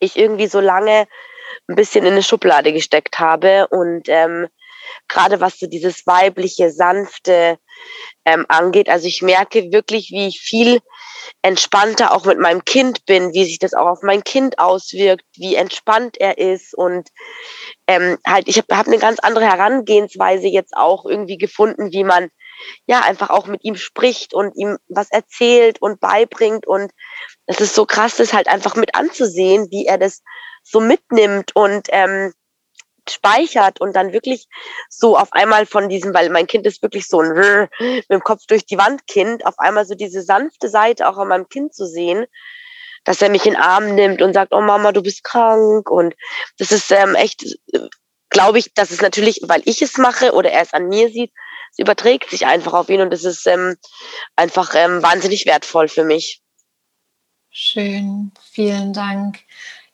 [0.00, 1.06] ich irgendwie so lange
[1.68, 3.68] ein bisschen in eine Schublade gesteckt habe.
[3.68, 4.48] Und ähm,
[5.08, 7.58] gerade was so dieses weibliche, sanfte
[8.24, 8.88] ähm, angeht.
[8.88, 10.80] Also ich merke wirklich, wie ich viel
[11.42, 15.54] entspannter auch mit meinem Kind bin, wie sich das auch auf mein Kind auswirkt, wie
[15.54, 17.08] entspannt er ist und
[17.86, 22.30] ähm, halt, ich habe hab eine ganz andere Herangehensweise jetzt auch irgendwie gefunden, wie man
[22.86, 26.90] ja einfach auch mit ihm spricht und ihm was erzählt und beibringt und
[27.46, 30.22] es ist so krass, das halt einfach mit anzusehen, wie er das
[30.62, 32.32] so mitnimmt und ähm,
[33.10, 34.46] speichert und dann wirklich
[34.88, 38.46] so auf einmal von diesem, weil mein Kind ist wirklich so ein mit dem Kopf
[38.46, 41.86] durch die Wand Kind, auf einmal so diese sanfte Seite auch an meinem Kind zu
[41.86, 42.26] sehen,
[43.04, 46.14] dass er mich in den Arm nimmt und sagt, oh Mama, du bist krank und
[46.58, 47.44] das ist ähm, echt,
[48.30, 51.32] glaube ich, dass es natürlich, weil ich es mache oder er es an mir sieht,
[51.72, 53.76] es überträgt sich einfach auf ihn und es ist ähm,
[54.34, 56.42] einfach ähm, wahnsinnig wertvoll für mich.
[57.50, 59.38] Schön, vielen Dank.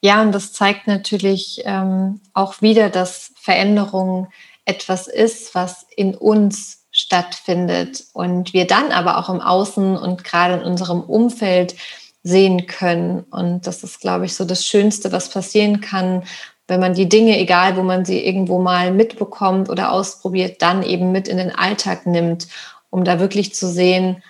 [0.05, 4.29] Ja, und das zeigt natürlich ähm, auch wieder, dass Veränderung
[4.65, 10.55] etwas ist, was in uns stattfindet und wir dann aber auch im Außen und gerade
[10.55, 11.77] in unserem Umfeld
[12.25, 13.21] sehen können.
[13.31, 16.25] Und das ist, glaube ich, so das Schönste, was passieren kann,
[16.67, 21.13] wenn man die Dinge, egal wo man sie irgendwo mal mitbekommt oder ausprobiert, dann eben
[21.13, 22.49] mit in den Alltag nimmt,
[22.91, 24.23] um da wirklich zu sehen,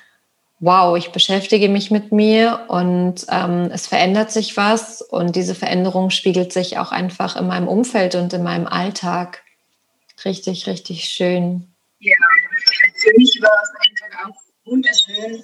[0.62, 6.10] wow, ich beschäftige mich mit mir und ähm, es verändert sich was und diese Veränderung
[6.10, 9.42] spiegelt sich auch einfach in meinem Umfeld und in meinem Alltag.
[10.24, 11.74] Richtig, richtig schön.
[11.98, 12.14] Ja,
[12.94, 13.70] für mich war es
[14.06, 15.42] einfach auch wunderschön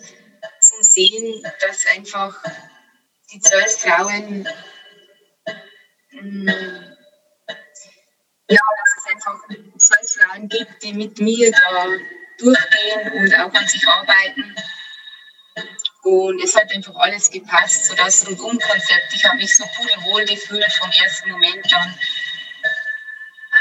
[0.61, 2.41] zu sehen, dass einfach
[3.33, 4.49] die zwölf Frauen,
[6.13, 6.49] mm,
[8.49, 9.41] ja, dass es einfach
[9.79, 11.87] zwölf Frauen gibt, die mit mir da
[12.39, 14.55] durchgehen und auch an sich arbeiten
[16.09, 19.13] und es hat einfach alles gepasst, so das Rundum-Konzept.
[19.15, 21.99] Ich habe mich so wohl gefühlt vom ersten Moment an.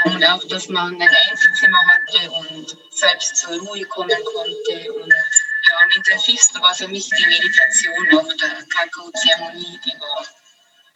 [0.04, 4.92] Und auch, dass man ein Einzelzimmer hatte und selbst zur Ruhe kommen konnte.
[4.92, 9.78] Und ja, am intensivsten war für mich die Meditation nach der Kakao-Zeremonie.
[9.84, 10.24] Die war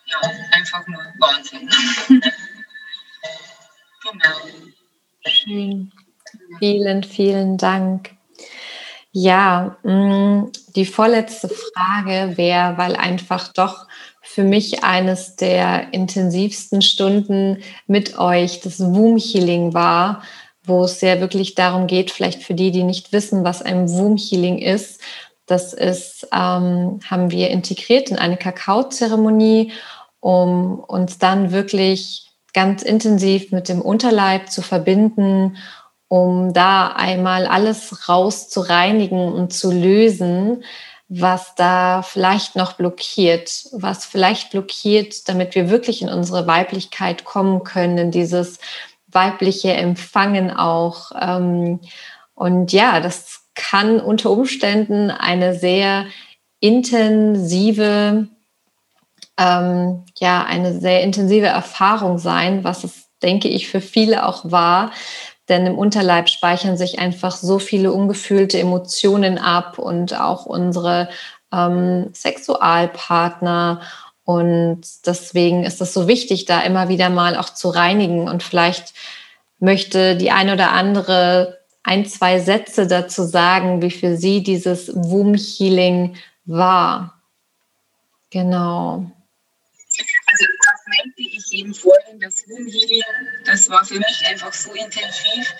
[0.07, 0.21] ja,
[0.53, 1.69] einfach nur Wahnsinn.
[4.03, 4.41] genau.
[5.27, 5.93] Schön.
[6.59, 8.17] Vielen, vielen Dank.
[9.15, 13.87] Ja, mm, die vorletzte Frage wäre, weil einfach doch
[14.23, 20.23] für mich eines der intensivsten Stunden mit euch das Womb Healing war,
[20.65, 24.19] wo es ja wirklich darum geht, vielleicht für die, die nicht wissen, was ein Womb
[24.19, 25.03] Healing ist.
[25.45, 29.73] Das ist, ähm, haben wir integriert in eine Kakaozeremonie,
[30.21, 35.59] um uns dann wirklich ganz intensiv mit dem Unterleib zu verbinden
[36.13, 40.63] um da einmal alles raus zu reinigen und zu lösen,
[41.09, 47.65] was da vielleicht noch blockiert, was vielleicht blockiert, damit wir wirklich in unsere Weiblichkeit kommen
[47.65, 48.59] können, in dieses
[49.07, 51.13] weibliche Empfangen auch.
[51.19, 51.81] Ähm,
[52.35, 56.05] und ja, das kann unter Umständen eine sehr
[56.61, 58.29] intensive,
[59.39, 64.91] ähm, ja, eine sehr intensive Erfahrung sein, was es, denke ich, für viele auch war,
[65.53, 71.11] denn im Unterleib speichern sich einfach so viele ungefühlte Emotionen ab und auch unsere
[71.53, 73.83] ähm, Sexualpartner.
[74.25, 78.29] Und deswegen ist es so wichtig, da immer wieder mal auch zu reinigen.
[78.29, 78.95] Und vielleicht
[79.59, 85.37] möchte die ein oder andere ein, zwei Sätze dazu sagen, wie für sie dieses Womb
[85.37, 87.21] Healing war.
[88.31, 89.07] Genau
[91.45, 93.03] ich eben vorhin, das Womb-Healing,
[93.45, 95.55] das war für mich einfach so intensiv.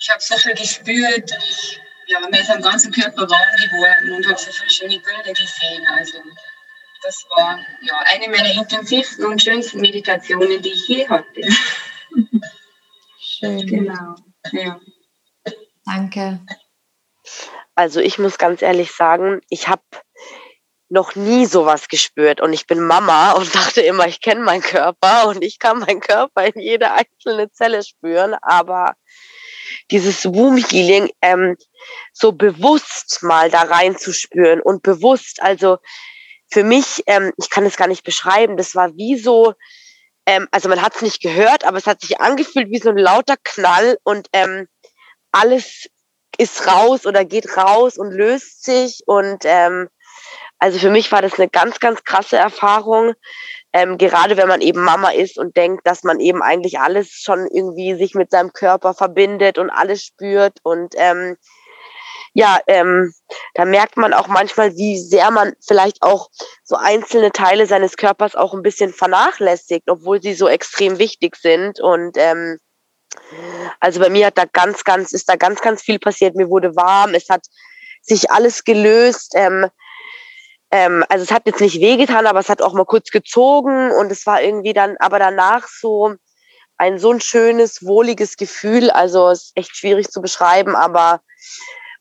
[0.00, 4.26] Ich habe so viel gespürt, ich, ja, mir ist am ganzen Körper warm geworden und
[4.26, 5.86] habe so viele schöne Bilder gesehen.
[5.96, 6.18] Also
[7.02, 11.42] das war ja, eine meiner intensivsten und schönsten Meditationen, die ich je hatte.
[13.20, 13.66] Schön.
[13.66, 14.16] Genau.
[14.52, 14.80] Ja.
[15.84, 16.40] Danke.
[17.74, 19.82] Also ich muss ganz ehrlich sagen, ich habe
[20.90, 22.40] noch nie sowas gespürt.
[22.40, 26.00] Und ich bin Mama und dachte immer, ich kenne meinen Körper und ich kann meinen
[26.00, 28.94] Körper in jede einzelne Zelle spüren, aber
[29.90, 31.56] dieses Womb Healing ähm,
[32.12, 35.78] so bewusst mal da reinzuspüren und bewusst, also
[36.50, 39.54] für mich, ähm, ich kann es gar nicht beschreiben, das war wie so,
[40.26, 42.98] ähm, also man hat es nicht gehört, aber es hat sich angefühlt wie so ein
[42.98, 44.66] lauter Knall und ähm,
[45.32, 45.88] alles
[46.38, 49.88] ist raus oder geht raus und löst sich und ähm,
[50.58, 53.14] also für mich war das eine ganz, ganz krasse Erfahrung,
[53.72, 57.46] ähm, gerade wenn man eben Mama ist und denkt, dass man eben eigentlich alles schon
[57.46, 61.36] irgendwie sich mit seinem Körper verbindet und alles spürt und ähm,
[62.34, 63.12] ja, ähm,
[63.54, 66.28] da merkt man auch manchmal, wie sehr man vielleicht auch
[66.62, 71.80] so einzelne Teile seines Körpers auch ein bisschen vernachlässigt, obwohl sie so extrem wichtig sind.
[71.80, 72.58] Und ähm,
[73.80, 76.36] also bei mir hat da ganz, ganz, ist da ganz, ganz viel passiert.
[76.36, 77.46] Mir wurde warm, es hat
[78.02, 79.32] sich alles gelöst.
[79.34, 79.66] Ähm,
[80.70, 84.12] ähm, also es hat jetzt nicht wehgetan, aber es hat auch mal kurz gezogen und
[84.12, 86.14] es war irgendwie dann, aber danach so
[86.76, 88.90] ein so ein schönes, wohliges Gefühl.
[88.90, 91.20] Also es ist echt schwierig zu beschreiben, aber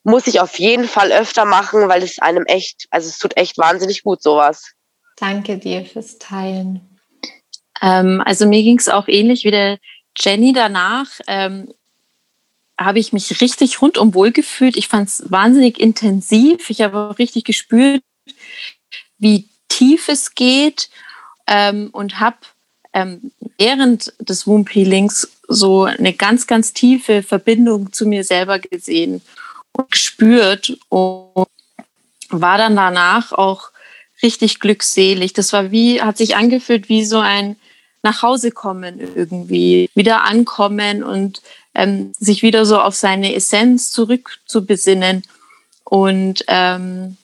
[0.04, 3.58] muss ich auf jeden Fall öfter machen, weil es einem echt, also es tut echt
[3.58, 4.74] wahnsinnig gut, sowas.
[5.18, 7.00] Danke dir fürs Teilen.
[7.82, 9.80] Ähm, also mir ging es auch ähnlich wie der
[10.16, 11.08] Jenny danach.
[11.28, 11.74] Ähm,
[12.80, 14.78] habe ich mich richtig rundum wohl gefühlt.
[14.78, 16.70] Ich fand es wahnsinnig intensiv.
[16.70, 18.04] Ich habe auch richtig gespürt,
[19.18, 20.90] wie tief es geht
[21.48, 22.38] ähm, und habe
[22.94, 29.22] ähm, während des Womb Healings so eine ganz, ganz tiefe Verbindung zu mir selber gesehen
[29.72, 31.48] und gespürt und
[32.30, 33.72] war dann danach auch
[34.22, 35.34] richtig glückselig.
[35.34, 37.56] Das war wie, hat sich angefühlt wie so ein
[38.04, 41.42] nach Hause kommen irgendwie, wieder ankommen und
[41.74, 45.24] ähm, sich wieder so auf seine Essenz zurückzubesinnen.
[45.84, 47.18] Und ähm,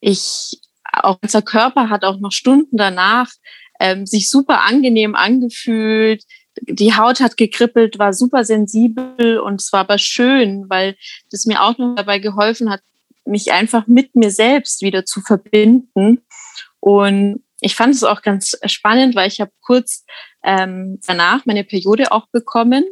[0.00, 0.60] ich,
[0.92, 3.30] auch unser Körper hat auch noch Stunden danach
[3.80, 6.24] ähm, sich super angenehm angefühlt.
[6.62, 10.96] Die Haut hat gekribbelt, war super sensibel und es war aber schön, weil
[11.30, 12.80] das mir auch noch dabei geholfen hat,
[13.24, 16.22] mich einfach mit mir selbst wieder zu verbinden.
[16.80, 20.04] Und ich fand es auch ganz spannend, weil ich habe kurz
[20.42, 22.84] ähm, danach meine Periode auch bekommen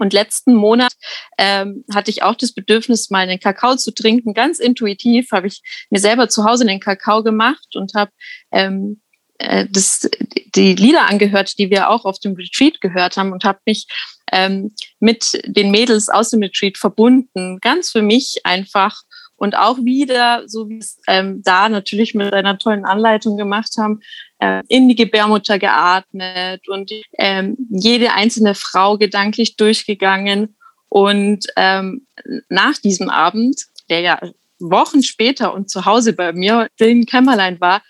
[0.00, 0.92] und letzten Monat
[1.38, 4.34] ähm, hatte ich auch das Bedürfnis, mal einen Kakao zu trinken.
[4.34, 8.10] Ganz intuitiv habe ich mir selber zu Hause einen Kakao gemacht und habe
[8.52, 9.00] ähm,
[9.38, 10.08] äh, das,
[10.54, 13.86] die Lieder angehört, die wir auch auf dem Retreat gehört haben und habe mich
[14.32, 17.58] ähm, mit den Mädels aus dem Retreat verbunden.
[17.60, 19.02] Ganz für mich einfach
[19.36, 24.00] und auch wieder, so wie es ähm, da natürlich mit einer tollen Anleitung gemacht haben,
[24.38, 30.56] äh, in die Gebärmutter geatmet und ähm, jede einzelne Frau gedanklich durchgegangen.
[30.88, 32.06] Und ähm,
[32.48, 34.20] nach diesem Abend, der ja
[34.58, 37.82] Wochen später und zu Hause bei mir im Kämmerlein war,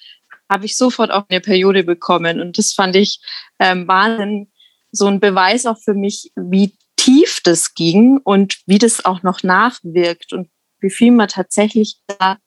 [0.51, 2.41] habe ich sofort auch eine Periode bekommen.
[2.41, 3.21] Und das fand ich
[3.59, 4.49] ähm, Wahnsinn,
[4.91, 9.43] so ein Beweis auch für mich, wie tief das ging und wie das auch noch
[9.43, 10.49] nachwirkt und
[10.81, 12.39] wie viel man tatsächlich da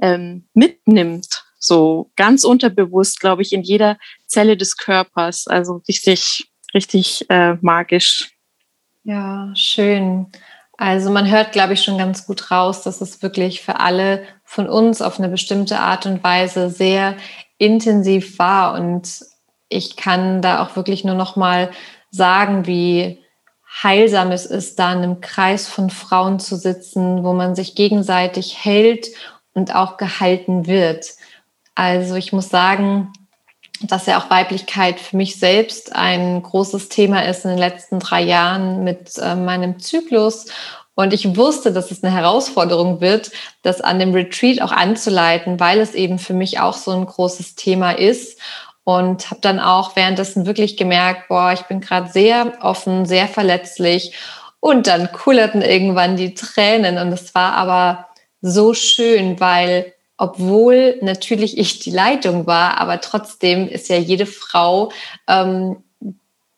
[0.00, 1.44] ähm, mitnimmt.
[1.58, 5.46] So ganz unterbewusst, glaube ich, in jeder Zelle des Körpers.
[5.46, 8.30] Also richtig, richtig äh, magisch.
[9.04, 10.26] Ja, schön.
[10.78, 14.68] Also man hört, glaube ich, schon ganz gut raus, dass es wirklich für alle von
[14.68, 17.16] uns auf eine bestimmte Art und Weise sehr
[17.58, 18.74] intensiv war.
[18.74, 19.24] Und
[19.68, 21.70] ich kann da auch wirklich nur noch mal
[22.10, 23.18] sagen, wie
[23.82, 28.64] heilsam es ist, da in einem Kreis von Frauen zu sitzen, wo man sich gegenseitig
[28.64, 29.08] hält
[29.54, 31.14] und auch gehalten wird.
[31.74, 33.12] Also ich muss sagen,
[33.82, 38.22] dass ja auch Weiblichkeit für mich selbst ein großes Thema ist in den letzten drei
[38.22, 40.46] Jahren mit äh, meinem Zyklus.
[40.94, 45.80] Und ich wusste, dass es eine Herausforderung wird, das an dem Retreat auch anzuleiten, weil
[45.80, 48.40] es eben für mich auch so ein großes Thema ist
[48.86, 54.14] und habe dann auch währenddessen wirklich gemerkt, boah, ich bin gerade sehr offen, sehr verletzlich.
[54.60, 56.96] Und dann kullerten irgendwann die Tränen.
[56.98, 58.06] Und es war aber
[58.42, 64.92] so schön, weil obwohl natürlich ich die Leitung war, aber trotzdem ist ja jede Frau
[65.26, 65.78] ähm,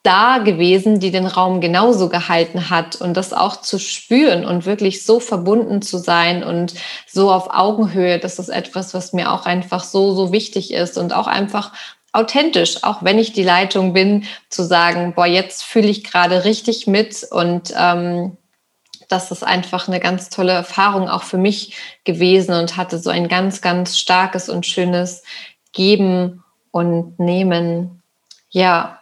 [0.02, 2.96] da gewesen, die den Raum genauso gehalten hat.
[2.96, 6.74] Und das auch zu spüren und wirklich so verbunden zu sein und
[7.06, 10.98] so auf Augenhöhe, das ist etwas, was mir auch einfach so, so wichtig ist.
[10.98, 11.72] Und auch einfach
[12.12, 16.86] authentisch, auch wenn ich die Leitung bin, zu sagen, boah, jetzt fühle ich gerade richtig
[16.86, 18.36] mit und ähm,
[19.08, 23.28] das ist einfach eine ganz tolle Erfahrung auch für mich gewesen und hatte so ein
[23.28, 25.22] ganz, ganz starkes und schönes
[25.72, 28.02] Geben und Nehmen.
[28.50, 29.00] Ja,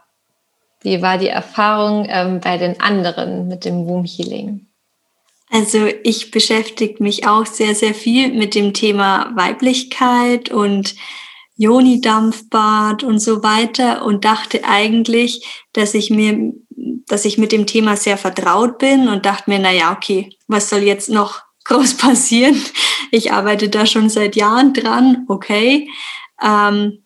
[0.81, 4.67] wie war die Erfahrung ähm, bei den anderen mit dem Womb Healing?
[5.51, 10.95] Also ich beschäftige mich auch sehr, sehr viel mit dem Thema Weiblichkeit und
[11.57, 16.53] Joni-Dampfbad und so weiter und dachte eigentlich, dass ich mir,
[17.07, 20.69] dass ich mit dem Thema sehr vertraut bin und dachte mir, na ja, okay, was
[20.69, 22.61] soll jetzt noch groß passieren?
[23.11, 25.89] Ich arbeite da schon seit Jahren dran, okay.
[26.43, 27.05] Ähm,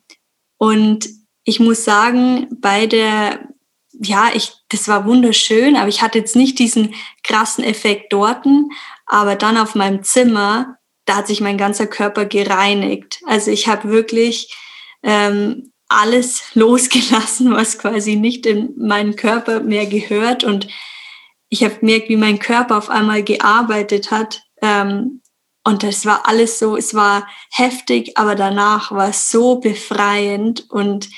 [0.58, 1.08] und
[1.44, 3.48] ich muss sagen, bei der,
[3.92, 8.68] ja, ich, das war wunderschön, aber ich hatte jetzt nicht diesen krassen Effekt dorten,
[9.06, 13.20] aber dann auf meinem Zimmer da hat sich mein ganzer Körper gereinigt.
[13.26, 14.54] Also ich habe wirklich
[15.02, 20.44] ähm, alles losgelassen, was quasi nicht in meinen Körper mehr gehört.
[20.44, 20.68] Und
[21.48, 24.42] ich habe gemerkt, wie mein Körper auf einmal gearbeitet hat.
[24.62, 25.20] Ähm,
[25.64, 30.70] und das war alles so, es war heftig, aber danach war es so befreiend.
[30.70, 31.10] Und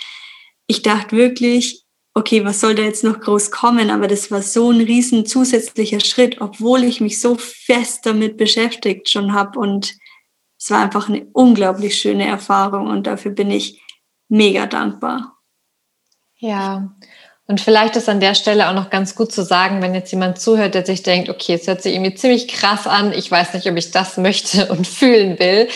[0.67, 1.82] ich dachte wirklich,
[2.15, 3.91] okay, was soll da jetzt noch groß kommen?
[3.91, 9.11] Aber das war so ein riesen zusätzlicher Schritt, obwohl ich mich so fest damit beschäftigt
[9.11, 9.59] schon habe.
[9.59, 9.95] Und
[10.59, 13.83] es war einfach eine unglaublich schöne Erfahrung und dafür bin ich
[14.29, 15.39] mega dankbar.
[16.39, 16.95] Ja,
[17.49, 20.39] und vielleicht ist an der Stelle auch noch ganz gut zu sagen, wenn jetzt jemand
[20.39, 23.69] zuhört, der sich denkt, okay, es hört sich irgendwie ziemlich krass an, ich weiß nicht,
[23.69, 25.69] ob ich das möchte und fühlen will.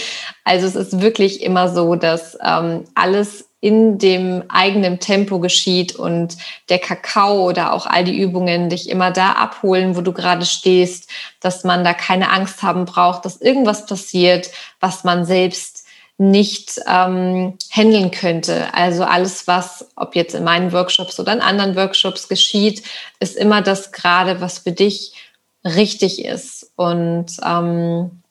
[0.45, 6.37] Also es ist wirklich immer so, dass ähm, alles in dem eigenen Tempo geschieht und
[6.69, 11.11] der Kakao oder auch all die Übungen dich immer da abholen, wo du gerade stehst,
[11.41, 14.51] dass man da keine Angst haben braucht, dass irgendwas passiert,
[14.81, 15.87] was man selbst
[16.19, 18.73] nicht ähm, handeln könnte.
[18.73, 22.83] Also alles, was, ob jetzt in meinen Workshops oder in anderen Workshops geschieht,
[23.21, 25.13] ist immer das gerade, was für dich
[25.65, 26.73] richtig ist.
[26.77, 28.23] Und ähm,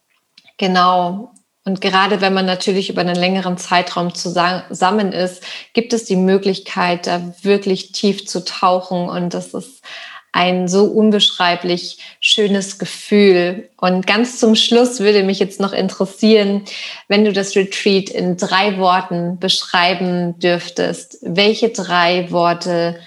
[0.57, 1.31] genau,
[1.65, 5.43] und gerade wenn man natürlich über einen längeren Zeitraum zusammen ist,
[5.73, 9.09] gibt es die Möglichkeit, da wirklich tief zu tauchen.
[9.09, 9.83] Und das ist
[10.31, 13.67] ein so unbeschreiblich schönes Gefühl.
[13.77, 16.65] Und ganz zum Schluss würde mich jetzt noch interessieren,
[17.07, 21.17] wenn du das Retreat in drei Worten beschreiben dürftest.
[21.23, 22.99] Welche drei Worte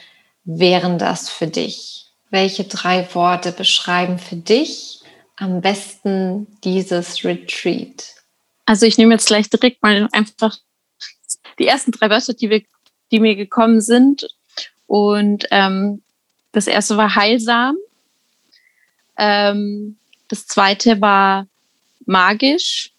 [0.45, 2.07] wären das für dich?
[2.31, 5.01] Welche drei Worte beschreiben für dich
[5.37, 8.18] am besten dieses Retreat?
[8.69, 10.55] Also ich nehme jetzt gleich direkt mal einfach
[11.59, 12.62] die ersten drei Wörter, die, wir,
[13.11, 14.29] die mir gekommen sind.
[14.87, 16.03] Und ähm,
[16.53, 17.79] das erste war heilsam.
[19.16, 19.97] Ähm,
[20.29, 21.47] das zweite war
[22.05, 22.93] magisch.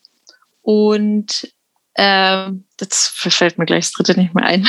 [0.64, 1.54] Und
[1.94, 4.68] ähm, jetzt fällt mir gleich das dritte nicht mehr ein.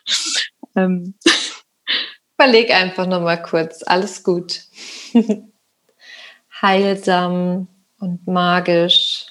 [0.74, 1.14] ähm.
[2.38, 3.82] Überleg einfach nochmal kurz.
[3.82, 4.62] Alles gut.
[6.62, 7.68] heilsam
[7.98, 9.23] und magisch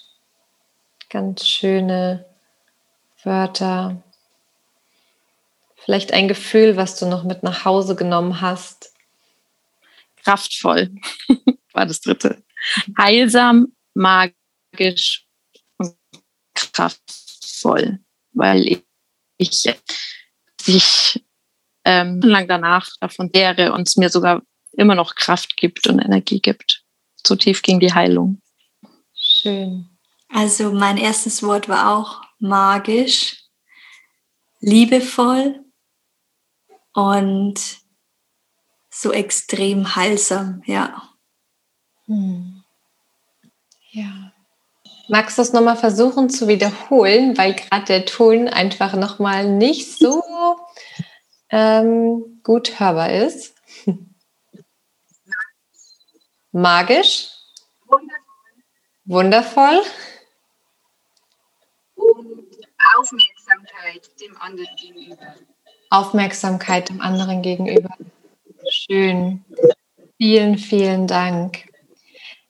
[1.13, 2.25] ganz schöne
[3.23, 4.03] Wörter.
[5.75, 8.91] Vielleicht ein Gefühl, was du noch mit nach Hause genommen hast.
[10.23, 10.89] Kraftvoll
[11.73, 12.43] war das dritte.
[12.97, 15.27] Heilsam, magisch
[15.77, 15.95] und
[16.55, 17.99] kraftvoll,
[18.31, 18.83] weil ich,
[19.37, 19.75] ich,
[20.65, 21.23] ich
[21.85, 24.41] ähm, lang danach davon wäre und es mir sogar
[24.71, 26.83] immer noch Kraft gibt und Energie gibt.
[27.15, 28.41] So tief ging die Heilung.
[29.13, 29.92] Schön.
[30.33, 33.37] Also mein erstes Wort war auch magisch,
[34.61, 35.63] liebevoll
[36.93, 37.59] und
[38.89, 41.03] so extrem heilsam, ja.
[42.07, 42.63] Hm.
[43.91, 44.31] Ja.
[45.07, 50.23] Magst du es nochmal versuchen zu wiederholen, weil gerade der Ton einfach nochmal nicht so
[51.49, 53.53] ähm, gut hörbar ist?
[56.51, 57.29] Magisch?
[57.85, 58.23] Wundervoll.
[59.05, 59.83] Wundervoll.
[62.97, 65.35] Aufmerksamkeit dem anderen gegenüber.
[65.89, 67.89] Aufmerksamkeit dem anderen gegenüber.
[68.69, 69.43] Schön.
[70.17, 71.65] Vielen, vielen Dank.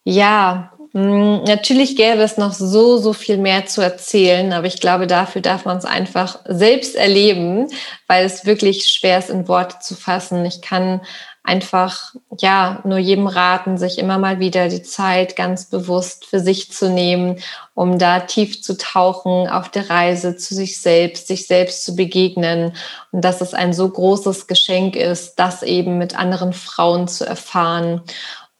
[0.04, 5.08] Ja, mm, natürlich gäbe es noch so, so viel mehr zu erzählen, aber ich glaube,
[5.08, 7.68] dafür darf man es einfach selbst erleben,
[8.08, 10.46] weil es wirklich schwer ist, in Worte zu fassen.
[10.46, 11.02] Ich kann
[11.44, 16.72] einfach, ja, nur jedem raten, sich immer mal wieder die Zeit ganz bewusst für sich
[16.72, 17.40] zu nehmen,
[17.74, 22.74] um da tief zu tauchen auf der Reise zu sich selbst, sich selbst zu begegnen.
[23.12, 28.02] Und dass es ein so großes Geschenk ist, das eben mit anderen Frauen zu erfahren.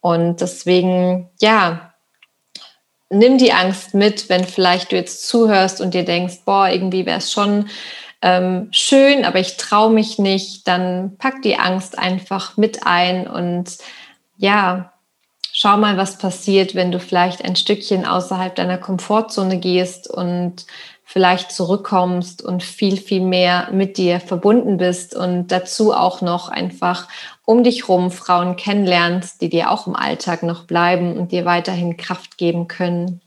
[0.00, 1.94] Und deswegen, ja,
[3.08, 7.18] nimm die Angst mit, wenn vielleicht du jetzt zuhörst und dir denkst, boah, irgendwie wäre
[7.18, 7.68] es schon
[8.24, 13.76] ähm, schön, aber ich traue mich nicht, dann pack die Angst einfach mit ein und
[14.38, 14.94] ja,
[15.52, 20.64] schau mal, was passiert, wenn du vielleicht ein Stückchen außerhalb deiner Komfortzone gehst und
[21.04, 27.08] vielleicht zurückkommst und viel, viel mehr mit dir verbunden bist und dazu auch noch einfach
[27.44, 31.98] um dich rum Frauen kennenlernst, die dir auch im Alltag noch bleiben und dir weiterhin
[31.98, 33.20] Kraft geben können.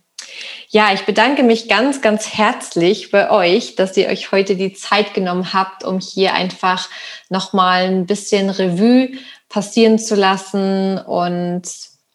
[0.69, 5.13] Ja, ich bedanke mich ganz, ganz herzlich bei euch, dass ihr euch heute die Zeit
[5.13, 6.89] genommen habt, um hier einfach
[7.29, 9.11] nochmal ein bisschen Revue
[9.49, 11.63] passieren zu lassen und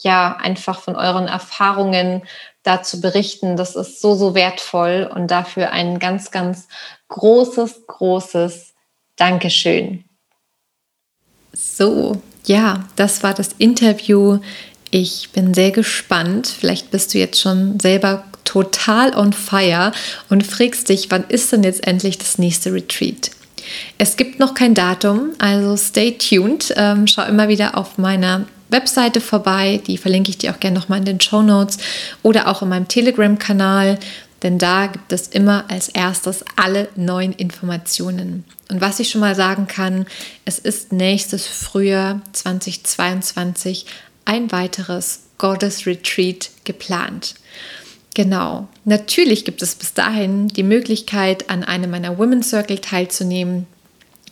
[0.01, 2.23] ja, einfach von euren Erfahrungen
[2.63, 3.57] dazu berichten.
[3.57, 6.69] Das ist so, so wertvoll und dafür ein ganz, ganz
[7.09, 8.75] großes, großes
[9.17, 10.05] Dankeschön.
[11.53, 14.39] So, ja, das war das Interview.
[14.95, 16.47] Ich bin sehr gespannt.
[16.47, 19.91] Vielleicht bist du jetzt schon selber total on fire
[20.29, 23.31] und fragst dich, wann ist denn jetzt endlich das nächste Retreat?
[23.97, 26.75] Es gibt noch kein Datum, also stay tuned.
[26.77, 30.99] Ähm, schau immer wieder auf meiner Webseite vorbei, die verlinke ich dir auch gerne nochmal
[30.99, 31.79] in den Show Notes
[32.23, 33.99] oder auch in meinem Telegram-Kanal,
[34.43, 38.45] denn da gibt es immer als erstes alle neuen Informationen.
[38.69, 40.05] Und was ich schon mal sagen kann,
[40.45, 43.87] es ist nächstes Frühjahr 2022
[44.25, 47.35] ein weiteres Goddess Retreat geplant.
[48.15, 48.69] Genau.
[48.85, 53.67] Natürlich gibt es bis dahin die Möglichkeit, an einem meiner Women's Circle teilzunehmen,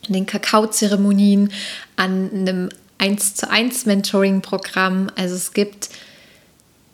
[0.07, 1.51] an den Kakaozeremonien,
[1.97, 2.69] an einem
[2.99, 5.11] 1 zu 1 Mentoring-Programm.
[5.17, 5.89] Also es gibt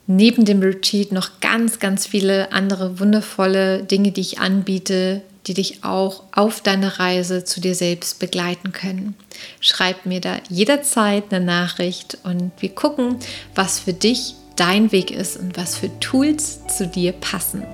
[0.07, 5.85] neben dem Retreat noch ganz, ganz viele andere wundervolle Dinge, die ich anbiete, die dich
[5.85, 9.15] auch auf deiner Reise zu dir selbst begleiten können.
[9.61, 13.17] Schreib mir da jederzeit eine Nachricht und wir gucken,
[13.55, 17.65] was für dich dein Weg ist und was für Tools zu dir passen.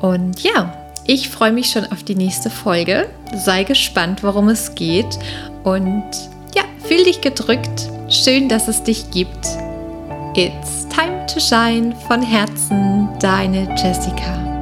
[0.00, 3.08] Und ja, ich freue mich schon auf die nächste Folge.
[3.34, 5.18] Sei gespannt, worum es geht
[5.64, 6.04] und
[6.54, 7.90] ja, fühl dich gedrückt.
[8.08, 9.46] Schön, dass es dich gibt.
[10.34, 14.55] It's time to shine von Herzen, deine Jessica.